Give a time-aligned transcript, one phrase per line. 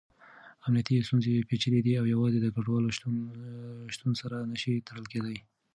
[0.65, 2.89] امنیتي ستونزې پېچلې دي او يوازې د کډوالو
[3.95, 5.37] شتون سره نه شي تړل کېدای.